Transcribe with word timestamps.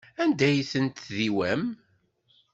Anda 0.21 0.45
ay 0.49 0.59
ten-tdiwam? 0.71 1.63